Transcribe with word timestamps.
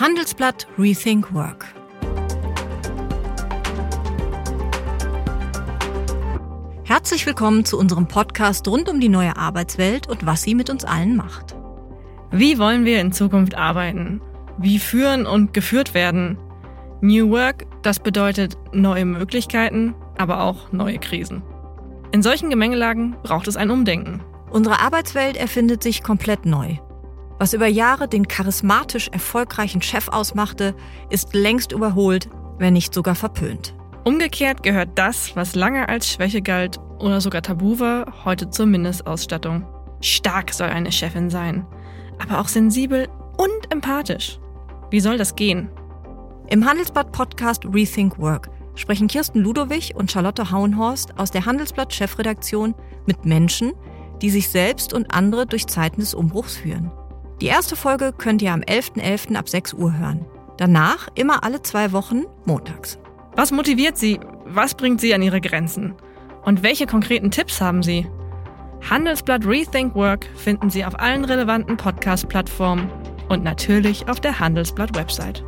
Handelsblatt 0.00 0.68
Rethink 0.78 1.34
Work. 1.34 1.66
Herzlich 6.84 7.26
willkommen 7.26 7.64
zu 7.64 7.76
unserem 7.76 8.06
Podcast 8.06 8.68
rund 8.68 8.88
um 8.88 9.00
die 9.00 9.08
neue 9.08 9.36
Arbeitswelt 9.36 10.08
und 10.08 10.24
was 10.24 10.42
sie 10.42 10.54
mit 10.54 10.70
uns 10.70 10.84
allen 10.84 11.16
macht. 11.16 11.56
Wie 12.30 12.60
wollen 12.60 12.84
wir 12.84 13.00
in 13.00 13.10
Zukunft 13.10 13.56
arbeiten? 13.56 14.20
Wie 14.56 14.78
führen 14.78 15.26
und 15.26 15.52
geführt 15.52 15.94
werden? 15.94 16.38
New 17.00 17.30
Work, 17.30 17.66
das 17.82 17.98
bedeutet 17.98 18.56
neue 18.72 19.04
Möglichkeiten, 19.04 19.96
aber 20.16 20.44
auch 20.44 20.70
neue 20.70 21.00
Krisen. 21.00 21.42
In 22.12 22.22
solchen 22.22 22.50
Gemengelagen 22.50 23.16
braucht 23.24 23.48
es 23.48 23.56
ein 23.56 23.72
Umdenken. 23.72 24.22
Unsere 24.48 24.78
Arbeitswelt 24.78 25.36
erfindet 25.36 25.82
sich 25.82 26.04
komplett 26.04 26.46
neu. 26.46 26.78
Was 27.38 27.52
über 27.52 27.68
Jahre 27.68 28.08
den 28.08 28.26
charismatisch 28.26 29.08
erfolgreichen 29.08 29.80
Chef 29.80 30.08
ausmachte, 30.08 30.74
ist 31.08 31.34
längst 31.34 31.70
überholt, 31.70 32.28
wenn 32.58 32.72
nicht 32.72 32.92
sogar 32.92 33.14
verpönt. 33.14 33.74
Umgekehrt 34.04 34.62
gehört 34.62 34.90
das, 34.96 35.36
was 35.36 35.54
lange 35.54 35.88
als 35.88 36.10
Schwäche 36.10 36.42
galt 36.42 36.78
oder 36.98 37.20
sogar 37.20 37.42
tabu 37.42 37.78
war, 37.78 38.24
heute 38.24 38.50
zur 38.50 38.66
Mindestausstattung. 38.66 39.66
Stark 40.00 40.52
soll 40.52 40.68
eine 40.68 40.90
Chefin 40.90 41.30
sein, 41.30 41.64
aber 42.18 42.40
auch 42.40 42.48
sensibel 42.48 43.08
und 43.36 43.72
empathisch. 43.72 44.40
Wie 44.90 45.00
soll 45.00 45.18
das 45.18 45.36
gehen? 45.36 45.70
Im 46.48 46.64
Handelsblatt 46.64 47.12
Podcast 47.12 47.64
Rethink 47.66 48.18
Work 48.18 48.50
sprechen 48.74 49.06
Kirsten 49.06 49.40
Ludowig 49.40 49.94
und 49.94 50.10
Charlotte 50.10 50.50
Hauenhorst 50.50 51.18
aus 51.18 51.30
der 51.30 51.44
Handelsblatt 51.46 51.92
Chefredaktion 51.92 52.74
mit 53.06 53.26
Menschen, 53.26 53.72
die 54.22 54.30
sich 54.30 54.48
selbst 54.48 54.92
und 54.92 55.14
andere 55.14 55.46
durch 55.46 55.66
Zeiten 55.66 56.00
des 56.00 56.14
Umbruchs 56.14 56.56
führen. 56.56 56.90
Die 57.40 57.46
erste 57.46 57.76
Folge 57.76 58.12
könnt 58.16 58.42
ihr 58.42 58.52
am 58.52 58.62
11.11. 58.62 59.00
.11. 59.00 59.36
ab 59.36 59.48
6 59.48 59.74
Uhr 59.74 59.96
hören. 59.96 60.26
Danach 60.56 61.08
immer 61.14 61.44
alle 61.44 61.62
zwei 61.62 61.92
Wochen 61.92 62.24
montags. 62.44 62.98
Was 63.36 63.52
motiviert 63.52 63.96
Sie? 63.96 64.18
Was 64.44 64.74
bringt 64.74 65.00
Sie 65.00 65.14
an 65.14 65.22
Ihre 65.22 65.40
Grenzen? 65.40 65.94
Und 66.44 66.64
welche 66.64 66.86
konkreten 66.86 67.30
Tipps 67.30 67.60
haben 67.60 67.84
Sie? 67.84 68.08
Handelsblatt 68.90 69.46
Rethink 69.46 69.94
Work 69.94 70.26
finden 70.34 70.70
Sie 70.70 70.84
auf 70.84 70.98
allen 70.98 71.24
relevanten 71.24 71.76
Podcast-Plattformen 71.76 72.90
und 73.28 73.44
natürlich 73.44 74.08
auf 74.08 74.18
der 74.18 74.40
Handelsblatt-Website. 74.40 75.44